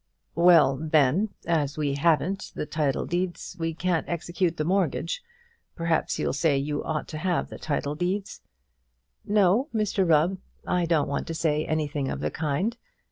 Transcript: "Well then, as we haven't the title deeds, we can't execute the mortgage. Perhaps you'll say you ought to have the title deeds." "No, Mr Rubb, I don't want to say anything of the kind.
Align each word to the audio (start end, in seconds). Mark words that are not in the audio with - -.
"Well 0.33 0.77
then, 0.77 1.29
as 1.45 1.77
we 1.77 1.93
haven't 1.93 2.53
the 2.55 2.65
title 2.65 3.05
deeds, 3.05 3.55
we 3.59 3.75
can't 3.75 4.09
execute 4.09 4.57
the 4.57 4.63
mortgage. 4.65 5.21
Perhaps 5.75 6.17
you'll 6.17 6.33
say 6.33 6.57
you 6.57 6.83
ought 6.83 7.07
to 7.09 7.19
have 7.19 7.49
the 7.49 7.59
title 7.59 7.93
deeds." 7.93 8.41
"No, 9.27 9.69
Mr 9.75 10.09
Rubb, 10.09 10.39
I 10.65 10.87
don't 10.87 11.07
want 11.07 11.27
to 11.27 11.35
say 11.35 11.67
anything 11.67 12.09
of 12.09 12.19
the 12.19 12.31
kind. 12.31 12.75